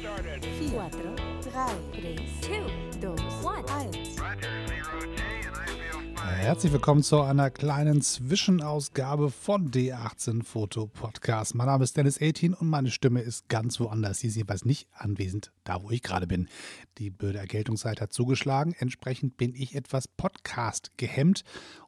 [0.00, 0.44] started.
[0.58, 1.66] 4, 3,
[2.40, 4.16] 2, 2, 1.
[6.38, 11.54] Herzlich willkommen zu einer kleinen Zwischenausgabe von D18 Foto Podcast.
[11.54, 14.20] Mein Name ist Dennis 18 und meine Stimme ist ganz woanders.
[14.20, 16.48] Sie ist jedenfalls nicht anwesend, da wo ich gerade bin.
[16.98, 18.74] Die blöde Erkältungszeit hat zugeschlagen.
[18.78, 21.42] Entsprechend bin ich etwas Podcast gehemmt.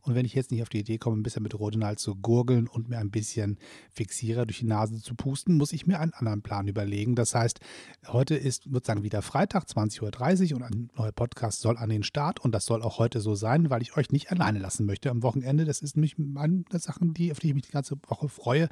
[0.09, 2.67] Und wenn ich jetzt nicht auf die Idee komme, ein bisschen mit Rodinal zu gurgeln
[2.67, 3.59] und mir ein bisschen
[3.91, 7.15] Fixierer durch die Nase zu pusten, muss ich mir einen anderen Plan überlegen.
[7.15, 7.61] Das heißt,
[8.07, 12.41] heute ist sozusagen wieder Freitag, 20.30 Uhr und ein neuer Podcast soll an den Start.
[12.41, 15.23] Und das soll auch heute so sein, weil ich euch nicht alleine lassen möchte am
[15.23, 15.67] Wochenende.
[15.67, 16.65] Das ist nämlich eine
[17.13, 18.71] die, auf die ich mich die ganze Woche freue,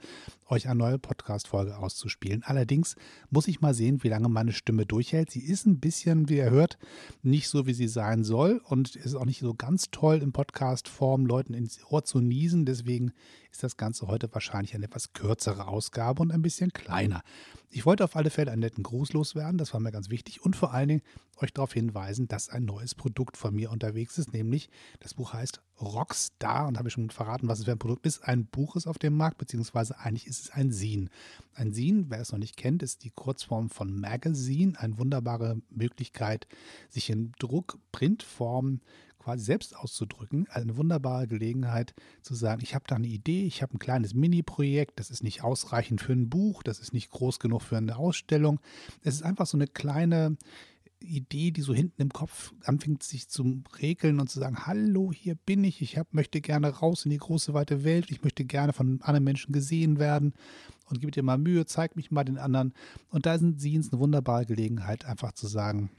[0.48, 2.44] euch eine neue Podcast-Folge auszuspielen.
[2.44, 2.96] Allerdings
[3.28, 5.30] muss ich mal sehen, wie lange meine Stimme durchhält.
[5.30, 6.78] Sie ist ein bisschen, wie ihr hört,
[7.22, 11.25] nicht so, wie sie sein soll und ist auch nicht so ganz toll in Podcast-Form
[11.26, 12.64] Leuten ins Ohr zu niesen.
[12.64, 13.12] Deswegen
[13.50, 17.22] ist das Ganze heute wahrscheinlich eine etwas kürzere Ausgabe und ein bisschen kleiner.
[17.70, 20.56] Ich wollte auf alle Fälle einen netten Gruß loswerden, das war mir ganz wichtig und
[20.56, 21.02] vor allen Dingen
[21.38, 25.60] euch darauf hinweisen, dass ein neues Produkt von mir unterwegs ist, nämlich das Buch heißt
[25.80, 28.24] Rockstar und habe ich schon verraten, was es für ein Produkt ist.
[28.24, 31.08] Ein Buch ist auf dem Markt, beziehungsweise eigentlich ist es ein Zine.
[31.54, 36.46] Ein Zine, wer es noch nicht kennt, ist die Kurzform von Magazine, eine wunderbare Möglichkeit,
[36.88, 38.80] sich in Druck-Printform
[39.26, 40.46] quasi selbst auszudrücken.
[40.50, 45.00] Eine wunderbare Gelegenheit zu sagen, ich habe da eine Idee, ich habe ein kleines Mini-Projekt,
[45.00, 48.60] das ist nicht ausreichend für ein Buch, das ist nicht groß genug für eine Ausstellung.
[49.02, 50.36] Es ist einfach so eine kleine
[51.00, 55.34] Idee, die so hinten im Kopf anfängt sich zu regeln und zu sagen, hallo, hier
[55.34, 58.72] bin ich, ich hab, möchte gerne raus in die große weite Welt, ich möchte gerne
[58.72, 60.34] von anderen Menschen gesehen werden
[60.88, 62.74] und gib dir mal Mühe, zeig mich mal den anderen.
[63.10, 65.90] Und da sind Sie eine wunderbare Gelegenheit, einfach zu sagen,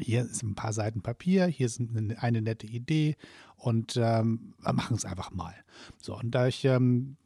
[0.00, 3.16] hier ist ein paar Seiten Papier, hier ist eine, eine nette Idee
[3.56, 5.54] und ähm, wir machen es einfach mal.
[6.00, 7.16] So, und da ich ähm,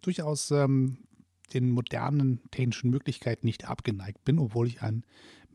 [0.00, 0.98] durchaus ähm,
[1.52, 5.04] den modernen technischen Möglichkeiten nicht abgeneigt bin, obwohl ich ein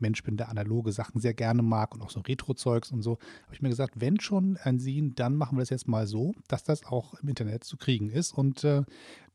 [0.00, 3.54] Mensch bin, der analoge Sachen sehr gerne mag und auch so Retro-Zeugs und so, habe
[3.54, 6.62] ich mir gesagt, wenn schon ein Scene, dann machen wir das jetzt mal so, dass
[6.62, 8.32] das auch im Internet zu kriegen ist.
[8.32, 8.82] Und äh,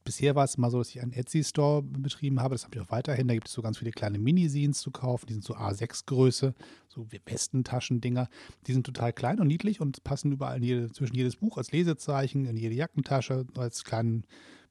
[0.04, 2.56] bisher war es immer so, dass ich einen Etsy-Store betrieben habe.
[2.56, 3.28] Das habe ich auch weiterhin.
[3.28, 5.28] Da gibt es so ganz viele kleine Mini-Scenes zu kaufen.
[5.28, 6.54] Die sind so A6-Größe,
[6.88, 8.30] so Westentaschendinger.
[8.68, 12.46] Die sind total klein und niedlich und passen überall jede, zwischen jedes Buch als Lesezeichen,
[12.46, 14.26] in jede Jackentasche, als kleinen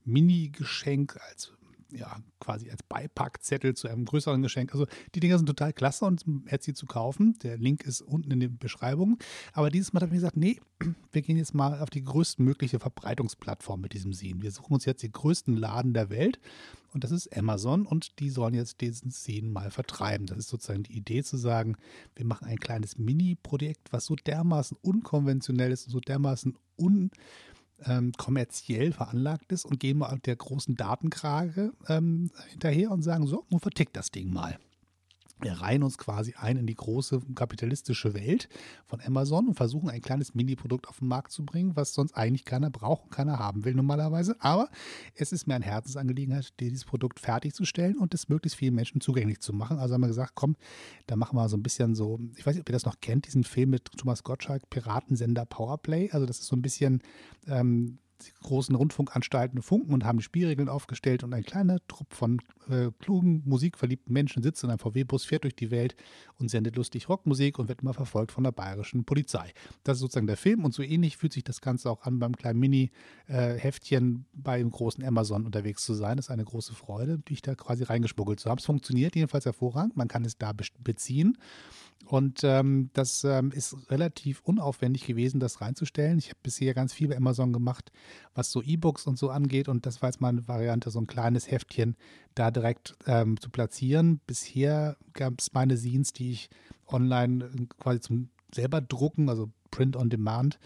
[0.05, 1.53] Mini-Geschenk, als
[1.95, 4.73] ja, quasi als Beipackzettel zu einem größeren Geschenk.
[4.73, 7.39] Also die Dinger sind total klasse und Etsy zu kaufen.
[7.43, 9.19] Der Link ist unten in den Beschreibungen.
[9.53, 10.61] Aber dieses Mal habe ich gesagt, nee,
[11.13, 14.43] wir gehen jetzt mal auf die größtmögliche Verbreitungsplattform mit diesem Scene.
[14.43, 16.41] Wir suchen uns jetzt den größten Laden der Welt
[16.93, 20.27] und das ist Amazon und die sollen jetzt diesen Scene mal vertreiben.
[20.27, 21.77] Das ist sozusagen die Idee zu sagen,
[22.15, 27.11] wir machen ein kleines Mini-Projekt, was so dermaßen unkonventionell ist und so dermaßen un
[27.87, 33.45] ähm, kommerziell veranlagt ist und gehen mal der großen Datenkrage ähm, hinterher und sagen, so,
[33.51, 34.59] nun vertickt das Ding mal.
[35.43, 38.49] Wir reihen uns quasi ein in die große kapitalistische Welt
[38.87, 42.45] von Amazon und versuchen ein kleines Mini-Produkt auf den Markt zu bringen, was sonst eigentlich
[42.45, 44.37] keiner braucht und keiner haben will normalerweise.
[44.39, 44.71] Aber
[45.15, 49.53] es ist mir eine Herzensangelegenheit, dieses Produkt fertigzustellen und es möglichst vielen Menschen zugänglich zu
[49.53, 49.79] machen.
[49.79, 50.57] Also haben wir gesagt, komm,
[51.09, 53.27] da machen wir so ein bisschen so, ich weiß nicht, ob ihr das noch kennt,
[53.27, 56.11] diesen Film mit Thomas Gottschalk, Piratensender Powerplay.
[56.13, 57.03] Also das ist so ein bisschen
[57.49, 57.99] ähm,
[58.43, 63.43] großen Rundfunkanstalten funken und haben die Spielregeln aufgestellt und ein kleiner Trupp von äh, klugen,
[63.45, 65.97] musikverliebten Menschen sitzt in einem VW-Bus, fährt durch die Welt
[66.39, 69.53] und sendet lustig Rockmusik und wird immer verfolgt von der bayerischen Polizei.
[69.85, 72.37] Das ist sozusagen der Film und so ähnlich fühlt sich das Ganze auch an, beim
[72.37, 76.17] kleinen Mini-Heftchen äh, bei großen Amazon unterwegs zu sein.
[76.17, 78.59] Das ist eine große Freude, die ich da quasi reingeschmuggelt zu haben.
[78.59, 79.97] Es funktioniert jedenfalls hervorragend.
[79.97, 81.39] Man kann es da beziehen.
[82.07, 86.19] Und ähm, das ähm, ist relativ unaufwendig gewesen, das reinzustellen.
[86.19, 87.93] Ich habe bisher ganz viel bei Amazon gemacht,
[88.35, 89.69] was so E-Books und so angeht.
[89.69, 91.97] Und das war jetzt mal eine Variante, so ein kleines Heftchen
[92.35, 94.21] da direkt ähm, zu platzieren.
[94.27, 96.51] Bisher gab es meine Scenes, die ich
[96.89, 100.59] online äh, quasi zum selber drucken, also Print on Demand,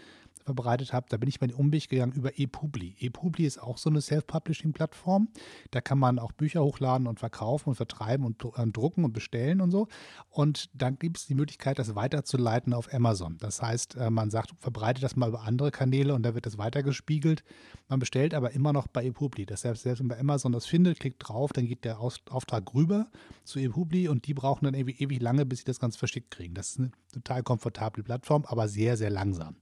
[0.47, 2.95] verbreitet habe, da bin ich mal den Umweg gegangen über ePubli.
[2.99, 5.27] ePubli ist auch so eine Self-Publishing-Plattform.
[5.71, 9.61] Da kann man auch Bücher hochladen und verkaufen und vertreiben und äh, drucken und bestellen
[9.61, 9.87] und so.
[10.29, 13.37] Und dann gibt es die Möglichkeit, das weiterzuleiten auf Amazon.
[13.39, 16.57] Das heißt, äh, man sagt, verbreitet das mal über andere Kanäle und da wird das
[16.57, 17.43] weitergespiegelt.
[17.89, 19.45] Man bestellt aber immer noch bei ePubli.
[19.45, 22.73] Das heißt, selbst wenn man bei Amazon das findet, klickt drauf, dann geht der Auftrag
[22.73, 23.07] rüber
[23.43, 26.53] zu ePubli und die brauchen dann ewig, ewig lange, bis sie das ganz verschickt kriegen.
[26.53, 29.57] Das ist eine total komfortable Plattform, aber sehr, sehr langsam.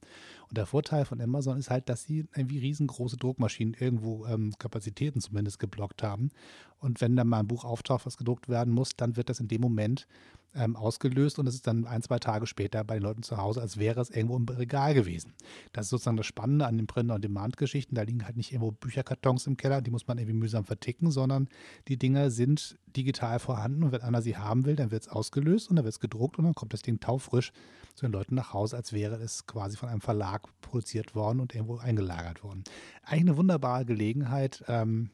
[0.48, 5.20] Und der Vorteil von Amazon ist halt, dass sie irgendwie riesengroße Druckmaschinen irgendwo ähm, Kapazitäten
[5.20, 6.30] zumindest geblockt haben.
[6.78, 9.48] Und wenn dann mal ein Buch auftaucht, was gedruckt werden muss, dann wird das in
[9.48, 10.06] dem Moment
[10.54, 13.60] ähm, ausgelöst und es ist dann ein, zwei Tage später bei den Leuten zu Hause,
[13.60, 15.34] als wäre es irgendwo im Regal gewesen.
[15.72, 17.94] Das ist sozusagen das Spannende an den Print-on-Demand-Geschichten.
[17.94, 21.48] Da liegen halt nicht irgendwo Bücherkartons im Keller, die muss man irgendwie mühsam verticken, sondern
[21.88, 25.68] die Dinge sind digital vorhanden und wenn einer sie haben will, dann wird es ausgelöst
[25.68, 27.52] und dann wird es gedruckt und dann kommt das Ding taufrisch
[27.94, 31.54] zu den Leuten nach Hause, als wäre es quasi von einem Verlag produziert worden und
[31.54, 32.64] irgendwo eingelagert worden.
[33.02, 35.10] Eigentlich eine wunderbare Gelegenheit, ähm,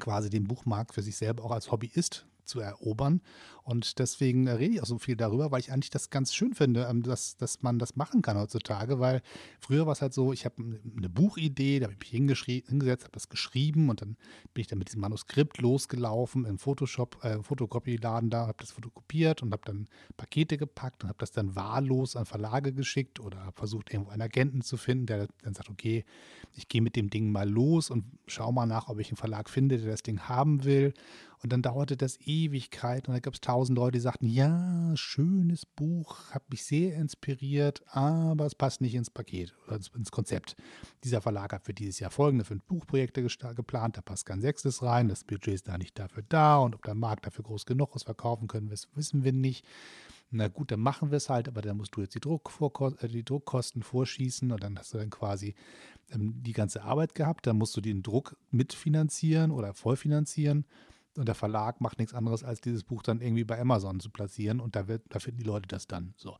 [0.00, 3.20] quasi den Buchmarkt für sich selber auch als Hobbyist zu erobern.
[3.64, 6.86] Und deswegen rede ich auch so viel darüber, weil ich eigentlich das ganz schön finde,
[6.88, 9.22] ähm, dass, dass man das machen kann heutzutage, weil
[9.58, 10.56] früher war es halt so, ich habe
[10.96, 14.16] eine Buchidee, da habe ich mich hingesetzt, habe das geschrieben und dann
[14.52, 19.42] bin ich dann mit diesem Manuskript losgelaufen im Photoshop, äh, Fotokopie-Laden da, habe das fotokopiert
[19.42, 19.88] und habe dann
[20.18, 24.22] Pakete gepackt und habe das dann wahllos an Verlage geschickt oder habe versucht, irgendwo einen
[24.22, 26.04] Agenten zu finden, der dann sagt, okay,
[26.52, 29.48] ich gehe mit dem Ding mal los und schaue mal nach, ob ich einen Verlag
[29.48, 30.92] finde, der das Ding haben will.
[31.44, 35.66] Und dann dauerte das Ewigkeit und da gab es tausend Leute, die sagten, ja, schönes
[35.66, 39.52] Buch, hat mich sehr inspiriert, aber es passt nicht ins Paket
[39.94, 40.56] ins Konzept.
[41.04, 43.22] Dieser Verlag hat für dieses Jahr folgende fünf Buchprojekte
[43.54, 46.82] geplant, da passt kein sechstes rein, das Budget ist da nicht dafür da und ob
[46.82, 49.66] der Markt dafür groß genug ist, verkaufen können wir, wissen wir nicht.
[50.30, 53.24] Na gut, dann machen wir es halt, aber dann musst du jetzt die, äh, die
[53.24, 55.54] Druckkosten vorschießen und dann hast du dann quasi
[56.10, 57.46] ähm, die ganze Arbeit gehabt.
[57.46, 60.64] Dann musst du den Druck mitfinanzieren oder vollfinanzieren.
[61.16, 64.60] Und der Verlag macht nichts anderes, als dieses Buch dann irgendwie bei Amazon zu platzieren.
[64.60, 66.36] Und da, wird, da finden die Leute das dann so.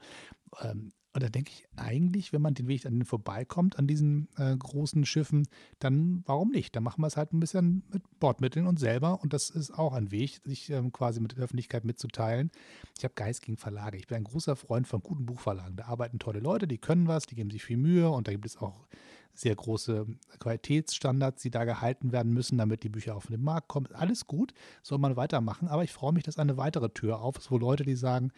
[0.62, 4.28] Ähm, und da denke ich eigentlich, wenn man den Weg an den vorbeikommt, an diesen
[4.36, 5.46] äh, großen Schiffen,
[5.78, 6.74] dann warum nicht?
[6.74, 9.22] Dann machen wir es halt ein bisschen mit Bordmitteln und selber.
[9.22, 12.50] Und das ist auch ein Weg, sich ähm, quasi mit der Öffentlichkeit mitzuteilen.
[12.98, 13.96] Ich habe Geist gegen Verlage.
[13.96, 15.76] Ich bin ein großer Freund von guten Buchverlagen.
[15.76, 18.46] Da arbeiten tolle Leute, die können was, die geben sich viel Mühe und da gibt
[18.46, 18.88] es auch
[19.34, 20.06] sehr große
[20.38, 23.88] Qualitätsstandards, die da gehalten werden müssen, damit die Bücher auf den Markt kommen.
[23.92, 25.68] Alles gut, soll man weitermachen.
[25.68, 28.32] Aber ich freue mich, dass eine weitere Tür auf ist, wo Leute, die sagen,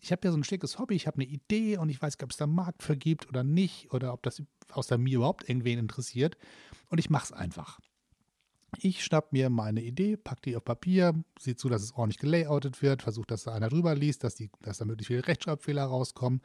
[0.00, 2.30] ich habe ja so ein schickes Hobby, ich habe eine Idee und ich weiß ob
[2.30, 5.78] es da einen Markt für gibt oder nicht oder ob das außer mir überhaupt irgendwen
[5.78, 6.36] interessiert.
[6.88, 7.80] Und ich mache es einfach.
[8.78, 12.82] Ich schnapp mir meine Idee, pack die auf Papier, sehe zu, dass es ordentlich gelayoutet
[12.82, 16.40] wird, versuche, dass da einer drüber liest, dass, die, dass da möglichst viele Rechtschreibfehler rauskommen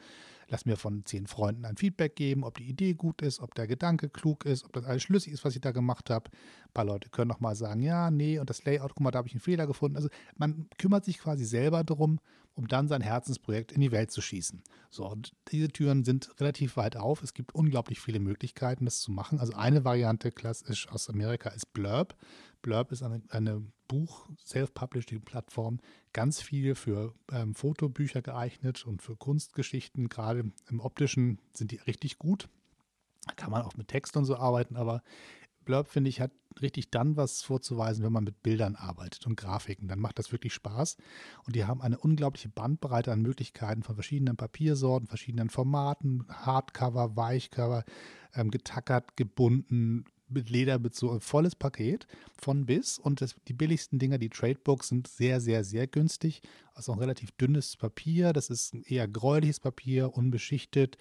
[0.50, 3.68] lass mir von zehn Freunden ein Feedback geben, ob die Idee gut ist, ob der
[3.68, 6.30] Gedanke klug ist, ob das alles schlüssig ist, was ich da gemacht habe.
[6.30, 9.20] Ein paar Leute können noch mal sagen, ja, nee, und das Layout, guck mal, da
[9.20, 9.98] habe ich einen Fehler gefunden.
[9.98, 12.20] Also man kümmert sich quasi selber darum,
[12.58, 14.64] um dann sein Herzensprojekt in die Welt zu schießen.
[14.90, 17.22] So, und diese Türen sind relativ weit auf.
[17.22, 19.40] Es gibt unglaublich viele Möglichkeiten, das zu machen.
[19.40, 22.16] Also eine Variante klassisch aus Amerika ist Blurb.
[22.64, 25.80] Blurb ist eine, eine Buch-Self-Publishing-Plattform,
[26.14, 30.10] ganz viel für ähm, Fotobücher geeignet und für Kunstgeschichten.
[30.10, 32.50] Gerade im optischen sind die richtig gut.
[33.28, 35.04] Da kann man auch mit Text und so arbeiten, aber
[35.64, 36.32] Blurb, finde ich, hat
[36.62, 39.88] richtig dann was vorzuweisen, wenn man mit Bildern arbeitet und Grafiken.
[39.88, 40.98] Dann macht das wirklich Spaß.
[41.46, 47.84] Und die haben eine unglaubliche Bandbreite an Möglichkeiten von verschiedenen Papiersorten, verschiedenen Formaten, Hardcover, Weichcover,
[48.36, 52.08] ähm, getackert, gebunden, mit Lederbezug, volles Paket
[52.38, 53.00] von bis.
[53.00, 56.42] Und das, die billigsten Dinger, die Tradebooks, sind sehr, sehr, sehr günstig.
[56.74, 58.34] Also ein relativ dünnes Papier.
[58.34, 60.98] Das ist ein eher gräuliches Papier, unbeschichtet.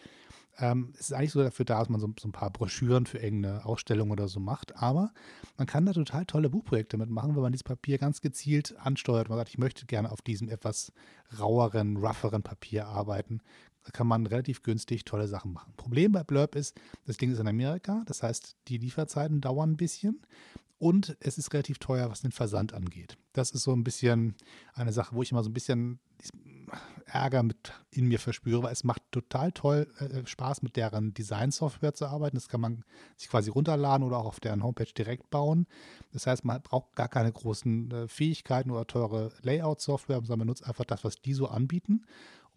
[0.58, 3.19] Ähm, es ist eigentlich so dafür da, dass man so, so, ein paar Broschüren für
[3.19, 4.76] irgendeine Ausstellung oder so macht.
[4.76, 5.12] Aber
[5.56, 9.29] man kann da total tolle Buchprojekte mitmachen, wenn man dieses Papier ganz gezielt ansteuert.
[9.29, 10.93] Man sagt, ich möchte gerne auf diesem etwas
[11.38, 13.41] raueren, rougheren Papier arbeiten
[13.93, 15.73] kann man relativ günstig tolle Sachen machen.
[15.76, 19.76] Problem bei Blurb ist, das Ding ist in Amerika, das heißt, die Lieferzeiten dauern ein
[19.76, 20.23] bisschen
[20.79, 23.17] und es ist relativ teuer, was den Versand angeht.
[23.32, 24.35] Das ist so ein bisschen
[24.75, 26.00] eine Sache, wo ich immer so ein bisschen
[27.06, 31.94] Ärger mit in mir verspüre, weil es macht total toll äh, Spaß, mit deren Design-Software
[31.94, 32.37] zu arbeiten.
[32.37, 32.85] Das kann man
[33.16, 35.66] sich quasi runterladen oder auch auf deren Homepage direkt bauen.
[36.12, 40.66] Das heißt, man braucht gar keine großen äh, Fähigkeiten oder teure Layout-Software, sondern man nutzt
[40.66, 42.04] einfach das, was die so anbieten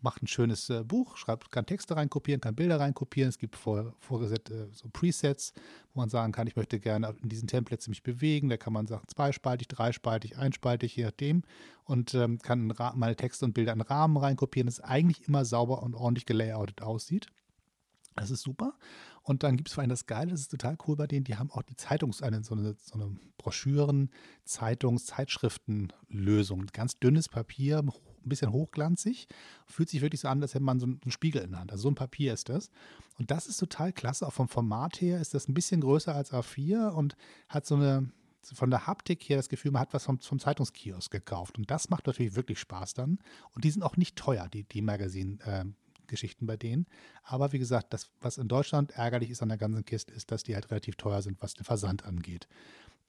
[0.01, 3.29] macht ein schönes äh, Buch, schreibt, kann Texte reinkopieren, kann Bilder reinkopieren.
[3.29, 5.53] Es gibt vor, vorgesetzte so Presets,
[5.93, 8.49] wo man sagen kann, ich möchte gerne in diesen Templates mich bewegen.
[8.49, 11.43] Da kann man sagen, zweispaltig, dreispaltig, einspaltig, je nachdem.
[11.83, 15.95] Und ähm, kann meine Texte und Bilder in Rahmen reinkopieren, das eigentlich immer sauber und
[15.95, 17.27] ordentlich gelayoutet aussieht.
[18.15, 18.73] Das ist super.
[19.23, 21.35] Und dann gibt es vor allem das Geile, das ist total cool bei denen, die
[21.35, 24.11] haben auch die Zeitungs-, eine, so eine, so eine Broschüren,
[24.45, 26.65] Zeitungs-, Zeitschriftenlösung.
[26.73, 27.83] Ganz dünnes Papier,
[28.25, 29.27] ein bisschen hochglanzig,
[29.65, 31.71] fühlt sich wirklich so an, als hätte man so einen Spiegel in der Hand.
[31.71, 32.69] Also so ein Papier ist das.
[33.17, 34.25] Und das ist total klasse.
[34.27, 37.15] Auch vom Format her ist das ein bisschen größer als A4 und
[37.47, 38.11] hat so eine,
[38.41, 41.57] von der Haptik her das Gefühl, man hat was vom, vom Zeitungskiosk gekauft.
[41.57, 43.19] Und das macht natürlich wirklich Spaß dann.
[43.53, 45.39] Und die sind auch nicht teuer, die, die Magazin.
[45.41, 45.65] Äh,
[46.09, 46.88] Geschichten bei denen.
[47.23, 50.43] Aber wie gesagt, das, was in Deutschland ärgerlich ist an der ganzen Kiste, ist, dass
[50.43, 52.49] die halt relativ teuer sind, was den Versand angeht.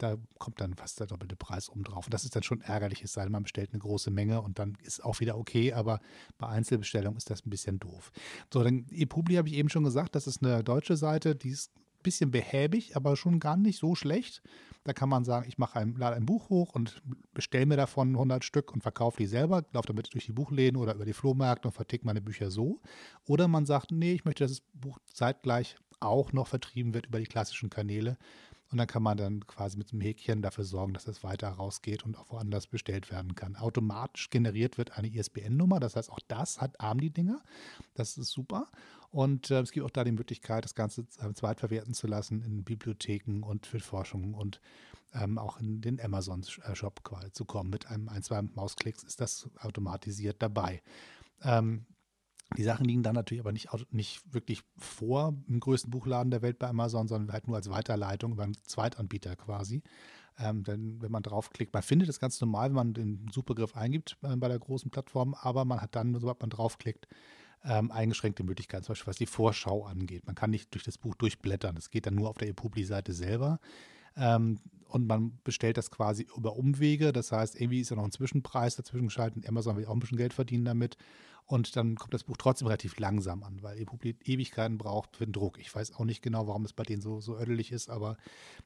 [0.03, 2.07] Da kommt dann fast der doppelte Preis oben drauf.
[2.07, 4.59] Und das ist dann schon ärgerlich, es sei denn, man bestellt eine große Menge und
[4.59, 6.01] dann ist auch wieder okay, aber
[6.39, 8.11] bei Einzelbestellung ist das ein bisschen doof.
[8.53, 11.71] So, dann ePubli habe ich eben schon gesagt, das ist eine deutsche Seite, die ist
[11.77, 14.43] ein bisschen behäbig, aber schon gar nicht so schlecht.
[14.85, 17.03] Da kann man sagen, ich mache ein, lade ein Buch hoch und
[17.35, 20.95] bestelle mir davon 100 Stück und verkaufe die selber, laufe damit durch die Buchläden oder
[20.95, 22.81] über die Flohmärkte und verticke meine Bücher so.
[23.27, 27.19] Oder man sagt, nee, ich möchte, dass das Buch zeitgleich auch noch vertrieben wird über
[27.19, 28.17] die klassischen Kanäle.
[28.71, 32.05] Und dann kann man dann quasi mit einem Häkchen dafür sorgen, dass es weiter rausgeht
[32.05, 33.57] und auch woanders bestellt werden kann.
[33.57, 37.43] Automatisch generiert wird eine ISBN-Nummer, das heißt, auch das hat ARM die Dinger.
[37.95, 38.69] Das ist super.
[39.11, 42.63] Und äh, es gibt auch da die Möglichkeit, das Ganze äh, zweitverwerten zu lassen in
[42.63, 44.61] Bibliotheken und für Forschung und
[45.15, 47.71] ähm, auch in den Amazon-Shop quasi zu kommen.
[47.71, 50.81] Mit einem ein, zwei Mausklicks ist das automatisiert dabei.
[51.43, 51.87] Ähm,
[52.57, 56.59] die Sachen liegen dann natürlich aber nicht, nicht wirklich vor im größten Buchladen der Welt
[56.59, 59.83] bei Amazon, sondern halt nur als Weiterleitung einen Zweitanbieter quasi.
[60.39, 64.17] Ähm, denn wenn man draufklickt, man findet das ganz normal, wenn man den Suchbegriff eingibt
[64.23, 67.07] äh, bei der großen Plattform, aber man hat dann, sobald man draufklickt,
[67.65, 70.27] ähm, eingeschränkte Möglichkeiten, zum Beispiel was die Vorschau angeht.
[70.27, 71.75] Man kann nicht durch das Buch durchblättern.
[71.75, 73.61] Das geht dann nur auf der ePubli-Seite selber.
[74.17, 74.59] Ähm,
[74.91, 77.13] und man bestellt das quasi über Umwege.
[77.13, 79.49] Das heißt, irgendwie ist ja noch ein Zwischenpreis dazwischen geschaltet.
[79.49, 80.97] Amazon will auch ein bisschen Geld verdienen damit.
[81.47, 85.33] Und dann kommt das Buch trotzdem relativ langsam an, weil ePubli Ewigkeiten braucht für den
[85.33, 85.59] Druck.
[85.59, 88.17] Ich weiß auch nicht genau, warum es bei denen so, so ödelig ist, aber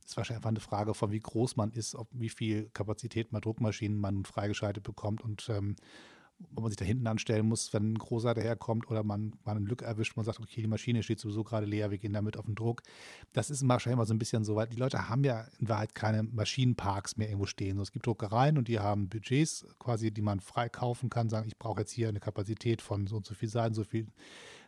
[0.03, 3.33] es ist wahrscheinlich einfach eine Frage von, wie groß man ist, ob wie viel Kapazität
[3.33, 5.77] mal Druckmaschinen man freigeschaltet bekommt und ähm,
[6.51, 9.65] wo man sich da hinten anstellen muss, wenn ein großer daherkommt oder man, man ein
[9.65, 12.47] Glück erwischt, man sagt, okay, die Maschine steht sowieso gerade leer, wir gehen damit auf
[12.47, 12.83] den Druck.
[13.33, 15.95] Das ist wahrscheinlich immer so ein bisschen so, weil die Leute haben ja in Wahrheit
[15.95, 17.79] keine Maschinenparks mehr irgendwo stehen.
[17.81, 21.59] es gibt Druckereien und die haben Budgets quasi, die man frei kaufen kann, sagen, ich
[21.59, 24.07] brauche jetzt hier eine Kapazität von so und so viel Seiten, so viel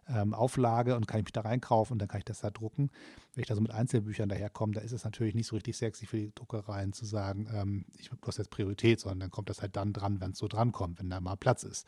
[0.09, 2.91] ähm, Auflage und kann ich mich da reinkaufen und dann kann ich das da drucken.
[3.35, 6.07] Wenn ich da so mit Einzelbüchern daherkomme, da ist es natürlich nicht so richtig sexy
[6.07, 9.63] für die Druckereien zu sagen, ähm, ich habe bloß jetzt Priorität, sondern dann kommt das
[9.63, 11.87] halt dann dran, wenn es so drankommt, wenn da mal Platz ist.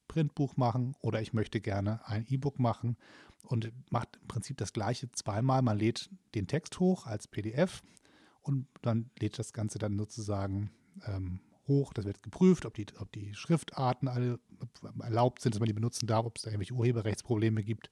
[0.09, 2.97] Printbuch machen oder ich möchte gerne ein E-Book machen
[3.43, 5.63] und macht im Prinzip das gleiche zweimal.
[5.63, 7.83] Man lädt den Text hoch als PDF
[8.43, 10.71] und dann lädt das Ganze dann sozusagen
[11.07, 11.93] ähm, hoch.
[11.93, 14.39] Das wird geprüft, ob die, ob die Schriftarten alle
[15.01, 17.91] erlaubt sind, dass man die benutzen darf, ob es da irgendwelche Urheberrechtsprobleme gibt.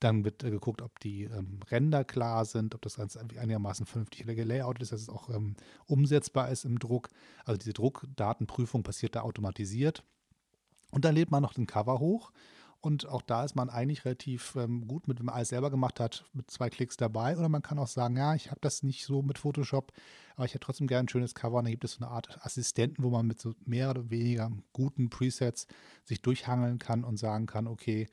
[0.00, 4.26] Dann wird äh, geguckt, ob die ähm, Ränder klar sind, ob das Ganze einigermaßen vernünftig
[4.26, 5.54] gelayoutet ist, dass es auch ähm,
[5.86, 7.08] umsetzbar ist im Druck.
[7.44, 10.02] Also diese Druckdatenprüfung passiert da automatisiert.
[10.90, 12.32] Und dann lädt man noch den Cover hoch.
[12.82, 16.00] Und auch da ist man eigentlich relativ ähm, gut mit, wenn man alles selber gemacht
[16.00, 17.36] hat, mit zwei Klicks dabei.
[17.36, 19.92] Oder man kann auch sagen, ja, ich habe das nicht so mit Photoshop,
[20.34, 21.58] aber ich hätte trotzdem gerne ein schönes Cover.
[21.58, 24.50] Und dann gibt es so eine Art Assistenten, wo man mit so mehr oder weniger
[24.72, 25.66] guten Presets
[26.04, 28.08] sich durchhangeln kann und sagen kann, okay,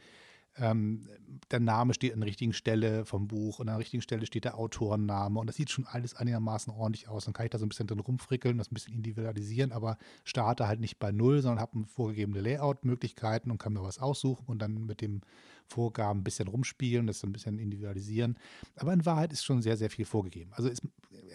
[0.59, 1.07] ähm,
[1.51, 4.45] der Name steht an der richtigen Stelle vom Buch und an der richtigen Stelle steht
[4.45, 7.25] der Autorenname und das sieht schon alles einigermaßen ordentlich aus.
[7.25, 10.67] Dann kann ich da so ein bisschen drin rumfrickeln, das ein bisschen individualisieren, aber starte
[10.67, 14.85] halt nicht bei Null, sondern habe vorgegebene Layout-Möglichkeiten und kann mir was aussuchen und dann
[14.85, 15.21] mit dem
[15.67, 18.37] Vorgaben ein bisschen rumspielen, das ein bisschen individualisieren.
[18.77, 20.51] Aber in Wahrheit ist schon sehr, sehr viel vorgegeben.
[20.53, 20.81] Also ist,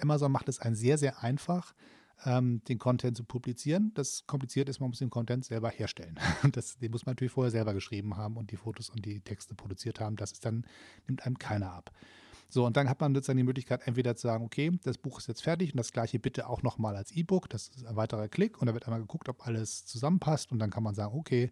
[0.01, 1.75] Amazon macht es einen sehr, sehr einfach
[2.25, 3.93] ähm, den Content zu publizieren.
[3.95, 6.19] Das kompliziert ist, man muss den Content selber herstellen.
[6.53, 9.55] Das, den muss man natürlich vorher selber geschrieben haben und die Fotos und die Texte
[9.55, 10.17] produziert haben.
[10.17, 10.67] Das ist dann,
[11.07, 11.91] nimmt einem keiner ab.
[12.49, 15.27] So, und dann hat man sozusagen die Möglichkeit, entweder zu sagen, okay, das Buch ist
[15.27, 17.49] jetzt fertig und das gleiche bitte auch nochmal als E-Book.
[17.49, 20.69] Das ist ein weiterer Klick und da wird einmal geguckt, ob alles zusammenpasst und dann
[20.69, 21.51] kann man sagen, okay,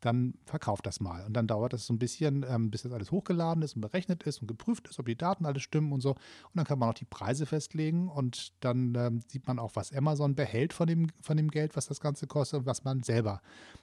[0.00, 1.24] dann verkauft das mal.
[1.24, 4.22] Und dann dauert das so ein bisschen, ähm, bis das alles hochgeladen ist und berechnet
[4.22, 6.10] ist und geprüft ist, ob die Daten alles stimmen und so.
[6.10, 9.92] Und dann kann man auch die Preise festlegen und dann ähm, sieht man auch, was
[9.92, 13.40] Amazon behält von dem, von dem Geld, was das Ganze kostet und was man selber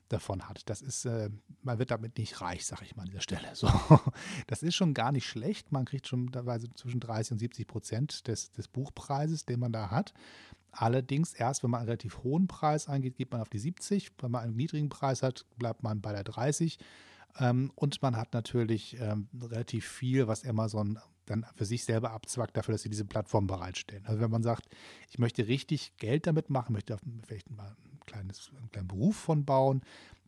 [0.09, 0.69] davon hat.
[0.69, 1.29] Das ist, äh,
[1.63, 3.47] man wird damit nicht reich, sag ich mal an dieser Stelle.
[3.53, 3.69] So,
[4.47, 5.71] das ist schon gar nicht schlecht.
[5.71, 9.89] Man kriegt schon teilweise zwischen 30 und 70 Prozent des, des Buchpreises, den man da
[9.89, 10.13] hat.
[10.77, 14.11] Allerdings erst, wenn man einen relativ hohen Preis eingeht, geht man auf die 70.
[14.19, 16.77] Wenn man einen niedrigen Preis hat, bleibt man bei der 30.
[17.39, 22.55] Ähm, und man hat natürlich ähm, relativ viel, was Amazon dann für sich selber abzwackt,
[22.55, 24.05] dafür, dass sie diese Plattform bereitstellen.
[24.05, 24.67] Also wenn man sagt,
[25.09, 29.45] ich möchte richtig Geld damit machen, möchte vielleicht mal ein kleines, einen kleinen Beruf von
[29.45, 29.81] bauen,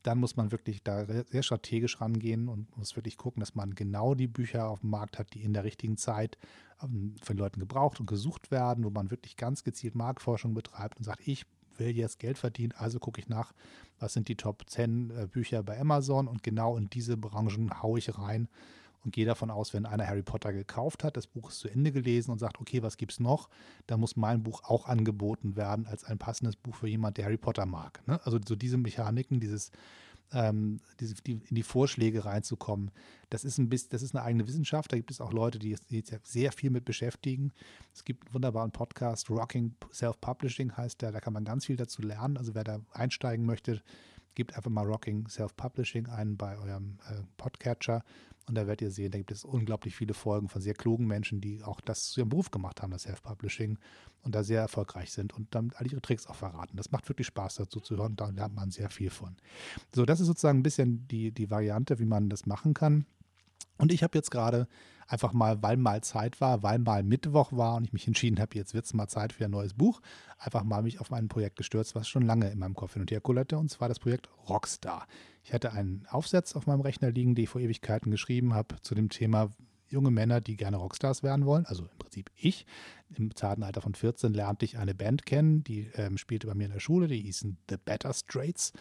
[0.04, 4.16] dann muss man wirklich da sehr strategisch rangehen und muss wirklich gucken, dass man genau
[4.16, 6.38] die Bücher auf dem Markt hat, die in der richtigen Zeit
[6.80, 11.28] von Leuten gebraucht und gesucht werden, wo man wirklich ganz gezielt Marktforschung betreibt und sagt,
[11.28, 11.46] ich
[11.78, 13.54] will jetzt Geld verdienen, also gucke ich nach,
[14.00, 18.00] was sind die Top 10 äh, Bücher bei Amazon und genau in diese Branchen haue
[18.00, 18.48] ich rein
[19.04, 21.92] und gehe davon aus, wenn einer Harry Potter gekauft hat, das Buch ist zu Ende
[21.92, 23.50] gelesen und sagt, okay, was gibt es noch,
[23.86, 27.38] dann muss mein Buch auch angeboten werden als ein passendes Buch für jemand, der Harry
[27.38, 28.06] Potter mag.
[28.08, 28.20] Ne?
[28.24, 29.72] Also so diese Mechaniken, dieses
[30.34, 32.92] ähm, diese, die, in die Vorschläge reinzukommen.
[33.30, 34.92] Das ist ein bisschen, das ist eine eigene Wissenschaft.
[34.92, 37.52] Da gibt es auch Leute, die sich sehr viel mit beschäftigen.
[37.94, 41.12] Es gibt einen wunderbaren Podcast, Rocking Self-Publishing heißt der.
[41.12, 42.38] Da kann man ganz viel dazu lernen.
[42.38, 43.82] Also wer da einsteigen möchte,
[44.36, 48.04] gebt einfach mal Rocking Self-Publishing ein bei eurem äh, Podcatcher.
[48.48, 51.42] Und da werdet ihr sehen, da gibt es unglaublich viele Folgen von sehr klugen Menschen,
[51.42, 53.78] die auch das zu ihrem Beruf gemacht haben, das Self-Publishing,
[54.24, 56.76] und da sehr erfolgreich sind und dann all ihre Tricks auch verraten.
[56.76, 59.36] Das macht wirklich Spaß dazu zu hören, da lernt man sehr viel von.
[59.94, 63.06] So, das ist sozusagen ein bisschen die, die Variante, wie man das machen kann.
[63.78, 64.68] Und ich habe jetzt gerade
[65.08, 68.56] einfach mal, weil mal Zeit war, weil mal Mittwoch war und ich mich entschieden habe,
[68.56, 70.02] jetzt wird es mal Zeit für ein neues Buch,
[70.38, 73.12] einfach mal mich auf ein Projekt gestürzt, was schon lange in meinem Kopf hin und
[73.12, 75.08] her kullerte, und zwar das Projekt Rockstar.
[75.44, 78.96] Ich hatte einen Aufsatz auf meinem Rechner liegen, den ich vor Ewigkeiten geschrieben habe zu
[78.96, 79.50] dem Thema
[79.90, 82.66] junge Männer, die gerne Rockstars werden wollen, also im Prinzip ich.
[83.16, 86.66] Im zarten Alter von 14 lernte ich eine Band kennen, die ähm, spielte bei mir
[86.66, 88.74] in der Schule, die hießen The Better Straits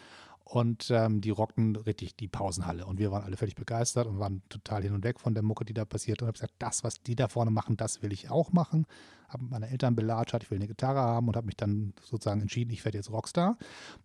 [0.49, 2.87] und ähm, die rockten richtig die Pausenhalle.
[2.87, 5.65] Und wir waren alle völlig begeistert und waren total hin und weg von der Mucke,
[5.65, 6.23] die da passiert.
[6.23, 8.87] Und habe gesagt, das, was die da vorne machen, das will ich auch machen.
[9.29, 12.73] Habe meine Eltern belatscht, ich will eine Gitarre haben und habe mich dann sozusagen entschieden,
[12.73, 13.57] ich werde jetzt Rockstar.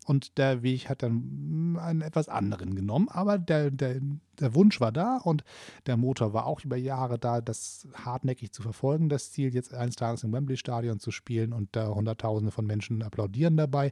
[0.05, 3.09] Und der Weg hat dann hm, einen etwas anderen genommen.
[3.09, 3.99] Aber der, der,
[4.39, 5.43] der Wunsch war da und
[5.85, 9.95] der Motor war auch über Jahre da, das hartnäckig zu verfolgen, das Ziel, jetzt eines
[9.95, 13.91] Tages im Wembley-Stadion zu spielen und da Hunderttausende von Menschen applaudieren dabei.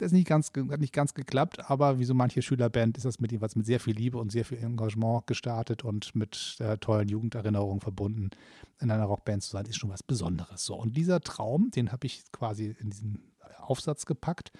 [0.00, 3.20] Das ist nicht ganz, hat nicht ganz geklappt, aber wie so manche Schülerband ist das
[3.20, 7.08] mit jeweils mit sehr viel Liebe und sehr viel Engagement gestartet und mit äh, tollen
[7.08, 8.30] Jugenderinnerungen verbunden.
[8.80, 10.49] In einer Rockband zu sein, ist schon was Besonderes.
[10.54, 14.52] So, und dieser Traum, den habe ich quasi in diesen Aufsatz gepackt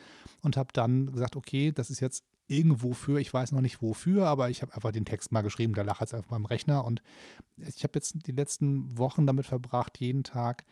[0.43, 4.27] und habe dann gesagt, okay, das ist jetzt irgendwo für, ich weiß noch nicht wofür,
[4.27, 7.01] aber ich habe einfach den Text mal geschrieben, da lag es auf meinem Rechner und
[7.57, 10.65] ich habe jetzt die letzten Wochen damit verbracht, jeden Tag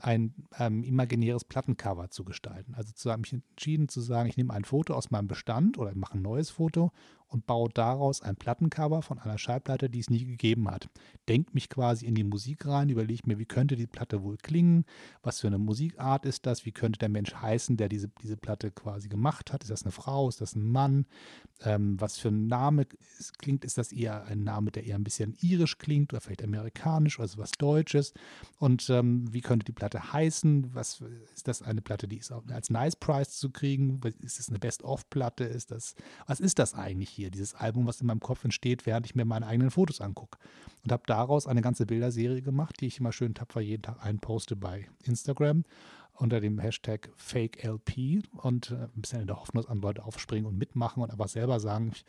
[0.00, 2.74] ein ähm, imaginäres Plattencover zu gestalten.
[2.74, 5.94] Also zu habe mich entschieden zu sagen, ich nehme ein Foto aus meinem Bestand oder
[5.94, 6.92] mache ein neues Foto
[7.28, 10.88] und baue daraus ein Plattencover von einer Schallplatte, die es nie gegeben hat.
[11.28, 14.84] Denke mich quasi in die Musik rein, überlege mir, wie könnte die Platte wohl klingen,
[15.22, 18.70] was für eine Musikart ist das, wie könnte der Mensch heißen, der diese, diese Platte
[18.70, 19.62] quasi gemacht hat.
[19.62, 21.06] Ist das eine Frau, ist das ein Mann?
[21.64, 22.86] Ähm, was für ein Name
[23.18, 26.44] ist, klingt, ist das eher ein Name, der eher ein bisschen irisch klingt oder vielleicht
[26.44, 28.14] amerikanisch oder was Deutsches?
[28.58, 30.74] Und ähm, wie könnte die Platte heißen?
[30.74, 31.02] Was
[31.34, 34.00] ist das eine Platte, die ist als Nice Price zu kriegen?
[34.22, 35.44] Ist es eine Best-of-Platte?
[35.44, 35.94] Ist das,
[36.26, 37.17] was ist das eigentlich?
[37.18, 40.38] Hier, dieses Album, was in meinem Kopf entsteht, während ich mir meine eigenen Fotos angucke.
[40.84, 44.56] Und habe daraus eine ganze Bilderserie gemacht, die ich immer schön tapfer jeden Tag einposte
[44.56, 45.64] bei Instagram
[46.14, 50.46] unter dem Hashtag FakeLP und äh, ein bisschen in der Hoffnung, dass andere Leute aufspringen
[50.46, 52.04] und mitmachen und einfach selber sagen, ich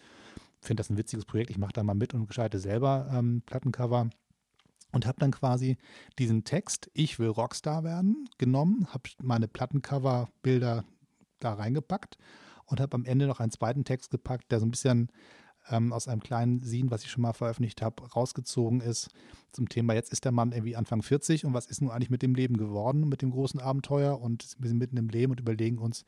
[0.61, 4.09] finde das ein witziges Projekt, ich mache da mal mit und gescheite selber ähm, Plattencover
[4.91, 5.77] und habe dann quasi
[6.17, 10.85] diesen Text, ich will Rockstar werden, genommen, habe meine Plattencover-Bilder
[11.39, 12.17] da reingepackt
[12.69, 15.11] und habe am Ende noch einen zweiten Text gepackt, der so ein bisschen
[15.69, 19.09] ähm, aus einem kleinen Scene, was ich schon mal veröffentlicht habe, rausgezogen ist
[19.51, 22.21] zum Thema, jetzt ist der Mann irgendwie Anfang 40 und was ist nun eigentlich mit
[22.21, 25.79] dem Leben geworden, mit dem großen Abenteuer und wir sind mitten im Leben und überlegen
[25.79, 26.05] uns,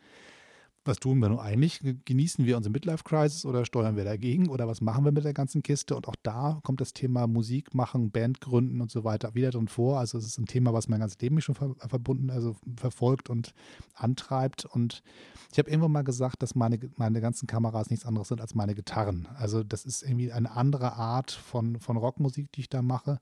[0.84, 1.80] was tun wir nun eigentlich?
[2.06, 5.62] Genießen wir unsere Midlife-Crisis oder steuern wir dagegen oder was machen wir mit der ganzen
[5.62, 5.96] Kiste?
[5.96, 9.68] Und auch da kommt das Thema Musik machen, Band gründen und so weiter wieder drin
[9.68, 10.00] vor.
[10.00, 13.30] Also es ist ein Thema, was mein ganzes Leben mich schon ver verbunden, also verfolgt
[13.30, 13.54] und
[13.94, 14.66] antreibt.
[14.66, 15.04] Und
[15.52, 18.74] ich habe irgendwann mal gesagt, dass meine, meine ganzen Kameras nichts anderes sind als meine
[18.74, 19.28] Gitarren.
[19.36, 23.20] Also das ist irgendwie eine andere Art von, von Rockmusik, die ich da mache.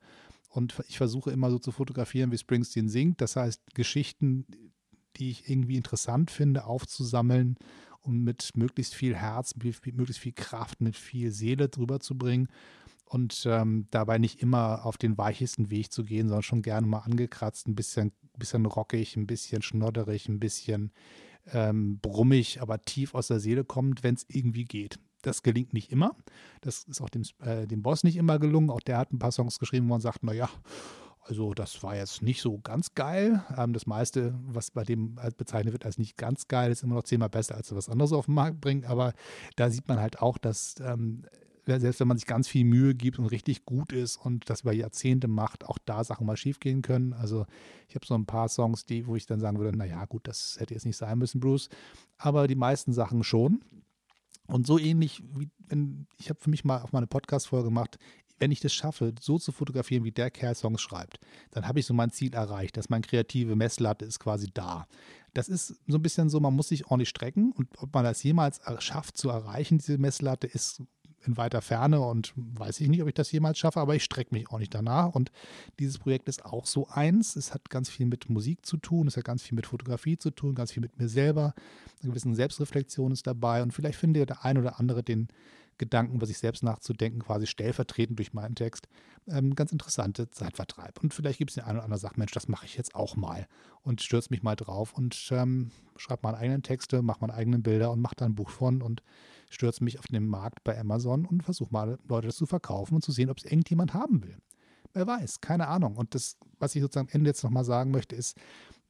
[0.50, 3.22] Und ich versuche immer so zu fotografieren, wie Springsteen singt.
[3.22, 4.46] Das heißt, Geschichten,
[5.20, 7.58] die ich irgendwie interessant finde, aufzusammeln
[8.02, 12.48] und mit möglichst viel Herz, mit möglichst viel Kraft, mit viel Seele drüber zu bringen
[13.06, 17.00] und ähm, dabei nicht immer auf den weichesten Weg zu gehen, sondern schon gerne mal
[17.00, 20.92] angekratzt, ein bisschen, bisschen rockig, ein bisschen schnodderig, ein bisschen
[21.52, 25.00] ähm, brummig, aber tief aus der Seele kommt, wenn es irgendwie geht.
[25.22, 26.16] Das gelingt nicht immer.
[26.62, 28.70] Das ist auch dem, äh, dem Boss nicht immer gelungen.
[28.70, 30.50] Auch der hat ein paar Songs geschrieben, wo man sagt, naja,
[31.30, 33.44] also das war jetzt nicht so ganz geil.
[33.56, 36.96] Ähm, das meiste, was bei dem halt bezeichnet wird als nicht ganz geil, ist immer
[36.96, 38.86] noch zehnmal besser, als was anderes auf den Markt bringt.
[38.86, 39.14] Aber
[39.56, 41.24] da sieht man halt auch, dass ähm,
[41.66, 44.74] selbst wenn man sich ganz viel Mühe gibt und richtig gut ist und das über
[44.74, 47.14] Jahrzehnte macht, auch da Sachen mal schief gehen können.
[47.14, 47.46] Also
[47.88, 50.56] ich habe so ein paar Songs, die, wo ich dann sagen würde, naja, gut, das
[50.60, 51.70] hätte jetzt nicht sein müssen, Bruce.
[52.18, 53.62] Aber die meisten Sachen schon.
[54.48, 58.00] Und so ähnlich wie, wenn, ich habe für mich mal auf meine Podcast-Folge gemacht,
[58.40, 61.20] wenn ich das schaffe, so zu fotografieren, wie der Kerl Songs schreibt,
[61.52, 64.88] dann habe ich so mein Ziel erreicht, dass meine kreative Messlatte ist quasi da.
[65.34, 68.24] Das ist so ein bisschen so, man muss sich ordentlich strecken und ob man das
[68.24, 70.82] jemals schafft zu erreichen, diese Messlatte, ist
[71.26, 74.34] in weiter Ferne und weiß ich nicht, ob ich das jemals schaffe, aber ich strecke
[74.34, 75.16] mich auch nicht danach.
[75.16, 75.32] Und
[75.78, 77.36] dieses Projekt ist auch so eins.
[77.36, 80.32] Es hat ganz viel mit Musik zu tun, es hat ganz viel mit Fotografie zu
[80.32, 81.54] tun, ganz viel mit mir selber.
[82.02, 85.28] Eine gewisse Selbstreflexion ist dabei und vielleicht findet der ein oder andere den
[85.80, 88.88] Gedanken, über sich selbst nachzudenken, quasi stellvertretend durch meinen Text,
[89.28, 91.02] ähm, ganz interessante Zeitvertreib.
[91.02, 92.94] Und vielleicht gibt es den einen oder anderen, der sagt, Mensch, das mache ich jetzt
[92.94, 93.48] auch mal
[93.82, 97.92] und stürze mich mal drauf und ähm, schreibe meine eigenen Texte, mache meine eigenen Bilder
[97.92, 99.02] und mache da ein Buch von und
[99.50, 103.04] stürze mich auf den Markt bei Amazon und versuche mal Leute das zu verkaufen und
[103.04, 104.38] zu sehen, ob es irgendjemand haben will.
[104.94, 105.98] Wer weiß, keine Ahnung.
[105.98, 108.38] Und das, was ich sozusagen am Ende jetzt nochmal sagen möchte, ist,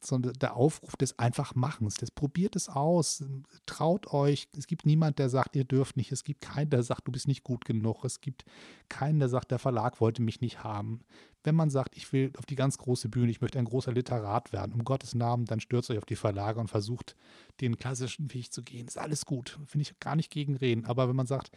[0.01, 3.23] sondern der Aufruf des Einfachmachens, des probiert es aus,
[3.65, 4.47] traut euch.
[4.57, 6.11] Es gibt niemand, der sagt, ihr dürft nicht.
[6.11, 8.03] Es gibt keinen, der sagt, du bist nicht gut genug.
[8.05, 8.45] Es gibt
[8.87, 11.01] keinen, der sagt, der Verlag wollte mich nicht haben.
[11.43, 14.51] Wenn man sagt, ich will auf die ganz große Bühne, ich möchte ein großer Literat
[14.51, 17.15] werden, um Gottes Namen, dann stürzt euch auf die Verlage und versucht,
[17.61, 18.87] den klassischen Weg zu gehen.
[18.87, 20.85] Ist alles gut, finde ich gar nicht gegen reden.
[20.85, 21.51] Aber wenn man sagt,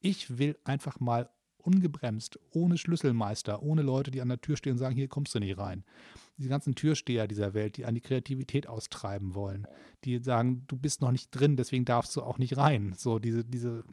[0.00, 4.78] ich will einfach mal ungebremst, ohne Schlüsselmeister, ohne Leute, die an der Tür stehen und
[4.78, 5.84] sagen, hier kommst du nicht rein.
[6.36, 9.66] Die ganzen Türsteher dieser Welt, die an die Kreativität austreiben wollen,
[10.04, 12.94] die sagen, du bist noch nicht drin, deswegen darfst du auch nicht rein.
[12.96, 13.84] So diese, diese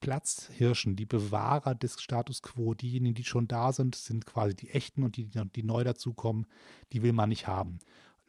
[0.00, 5.02] Platzhirschen, die Bewahrer des Status quo, diejenigen, die schon da sind, sind quasi die echten
[5.02, 6.46] und die, die neu dazukommen,
[6.92, 7.78] die will man nicht haben.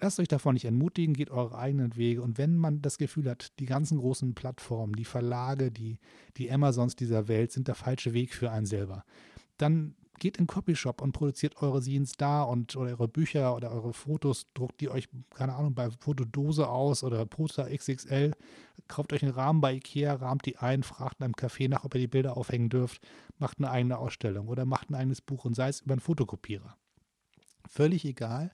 [0.02, 2.22] Lasst euch davon nicht entmutigen, geht eure eigenen Wege.
[2.22, 6.00] Und wenn man das Gefühl hat, die ganzen großen Plattformen, die Verlage, die,
[6.38, 9.04] die Amazons dieser Welt sind der falsche Weg für einen selber,
[9.58, 13.94] dann geht in Copyshop und produziert eure Scenes da und oder eure Bücher oder eure
[13.94, 18.34] Fotos, druckt die euch, keine Ahnung, bei Fotodose aus oder Poster XXL,
[18.88, 21.96] kauft euch einen Rahmen bei Ikea, rahmt die ein, fragt in einem Café nach, ob
[21.96, 23.02] ihr die Bilder aufhängen dürft,
[23.38, 26.78] macht eine eigene Ausstellung oder macht ein eigenes Buch und sei es über einen Fotokopierer
[27.70, 28.52] völlig egal.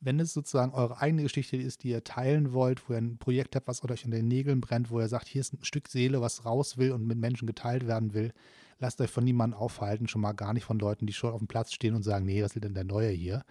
[0.00, 3.56] Wenn es sozusagen eure eigene Geschichte ist, die ihr teilen wollt, wo ihr ein Projekt
[3.56, 6.20] habt, was euch in den Nägeln brennt, wo ihr sagt, hier ist ein Stück Seele,
[6.20, 8.32] was raus will und mit Menschen geteilt werden will,
[8.78, 11.48] lasst euch von niemandem aufhalten, schon mal gar nicht von Leuten, die schon auf dem
[11.48, 13.44] Platz stehen und sagen, nee, was will denn der Neue hier?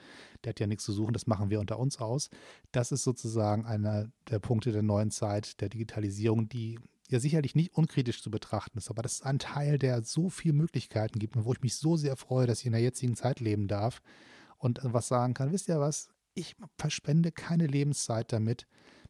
[0.44, 2.30] Der hat ja nichts zu suchen, das machen wir unter uns aus.
[2.72, 7.74] Das ist sozusagen einer der Punkte der neuen Zeit, der Digitalisierung, die ja sicherlich nicht
[7.74, 11.46] unkritisch zu betrachten ist, aber das ist ein Teil, der so viele Möglichkeiten gibt und
[11.46, 14.02] wo ich mich so sehr freue, dass ich in der jetzigen Zeit leben darf
[14.58, 18.68] und was sagen kann, wisst ihr was, ich verspende keine Lebenszeit damit,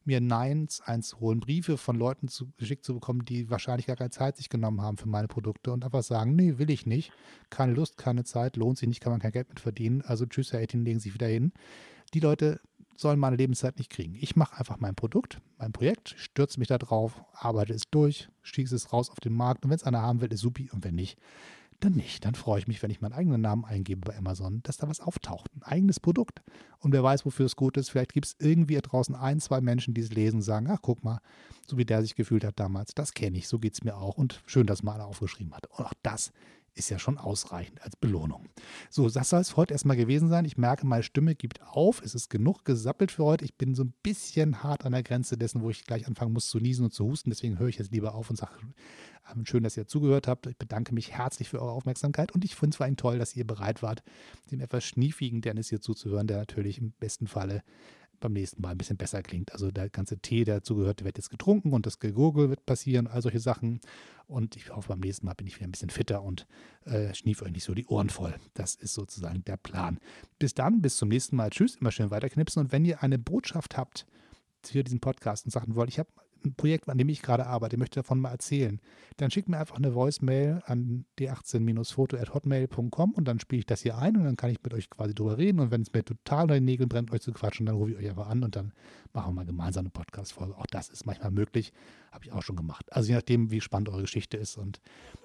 [0.07, 4.37] mir Neins einzuholen, Briefe von Leuten zu, geschickt zu bekommen, die wahrscheinlich gar keine Zeit
[4.37, 7.11] sich genommen haben für meine Produkte und einfach sagen, nee, will ich nicht,
[7.49, 10.53] keine Lust, keine Zeit, lohnt sich nicht, kann man kein Geld mit verdienen, also tschüss,
[10.53, 11.51] Herr 18, legen Sie wieder hin.
[12.13, 12.61] Die Leute
[12.95, 14.15] sollen meine Lebenszeit nicht kriegen.
[14.15, 18.75] Ich mache einfach mein Produkt, mein Projekt, stürze mich da drauf, arbeite es durch, schieße
[18.75, 20.95] es raus auf den Markt und wenn es einer haben will, ist supi und wenn
[20.95, 21.19] nicht,
[21.79, 22.25] dann nicht.
[22.25, 24.99] Dann freue ich mich, wenn ich meinen eigenen Namen eingebe bei Amazon, dass da was
[24.99, 25.51] auftaucht.
[25.55, 26.41] Ein eigenes Produkt.
[26.79, 27.89] Und wer weiß, wofür es gut ist.
[27.89, 31.19] Vielleicht gibt es irgendwie draußen ein, zwei Menschen, die es lesen, sagen, ach, guck mal,
[31.65, 32.93] so wie der sich gefühlt hat damals.
[32.95, 34.17] Das kenne ich, so geht es mir auch.
[34.17, 35.67] Und schön, dass mal einer aufgeschrieben hat.
[35.67, 36.31] Und auch das
[36.77, 38.47] ist ja schon ausreichend als Belohnung.
[38.89, 40.45] So, das soll es heute erstmal gewesen sein.
[40.45, 42.01] Ich merke, meine Stimme gibt auf.
[42.01, 43.45] Es ist genug gesappelt für heute.
[43.45, 46.47] Ich bin so ein bisschen hart an der Grenze dessen, wo ich gleich anfangen muss
[46.47, 47.29] zu niesen und zu husten.
[47.29, 48.51] Deswegen höre ich jetzt lieber auf und sage,
[49.33, 50.47] ähm, schön, dass ihr zugehört habt.
[50.47, 53.35] Ich bedanke mich herzlich für eure Aufmerksamkeit und ich finde es vor allem toll, dass
[53.35, 54.03] ihr bereit wart,
[54.51, 57.63] dem etwas schniefigen Dennis hier zuzuhören, der natürlich im besten Falle
[58.19, 59.51] beim nächsten Mal ein bisschen besser klingt.
[59.51, 63.21] Also der ganze Tee, der dazugehört, wird jetzt getrunken und das Gegurgel wird passieren, all
[63.21, 63.79] solche Sachen.
[64.27, 66.47] Und ich hoffe, beim nächsten Mal bin ich wieder ein bisschen fitter und
[66.85, 68.35] äh, schnief euch nicht so die Ohren voll.
[68.53, 69.99] Das ist sozusagen der Plan.
[70.39, 71.49] Bis dann, bis zum nächsten Mal.
[71.49, 72.61] Tschüss, immer schön weiterknipsen.
[72.61, 74.05] Und wenn ihr eine Botschaft habt
[74.63, 76.09] für diesen Podcast und sagen wollt, ich habe
[76.55, 78.79] Projekt, an dem ich gerade arbeite, möchte davon mal erzählen,
[79.17, 84.15] dann schickt mir einfach eine Voicemail an d18-foto.hotmail.com und dann spiele ich das hier ein
[84.17, 85.59] und dann kann ich mit euch quasi drüber reden.
[85.59, 87.97] Und wenn es mir total unter den Nägeln brennt, euch zu quatschen, dann rufe ich
[87.97, 88.73] euch einfach an und dann
[89.13, 90.57] machen wir mal gemeinsam eine Podcast-Folge.
[90.57, 91.73] Auch das ist manchmal möglich,
[92.11, 92.91] habe ich auch schon gemacht.
[92.91, 94.81] Also je nachdem, wie spannend eure Geschichte ist und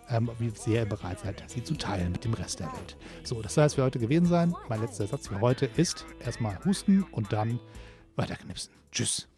[0.08, 2.96] ähm, wie sehr ihr bereit seid, sie zu teilen mit dem Rest der Welt.
[3.24, 4.54] So, das soll es für heute gewesen sein.
[4.68, 7.60] Mein letzter Satz für heute ist erstmal husten und dann
[8.16, 8.72] weiterknipsen.
[8.90, 9.31] Tschüss.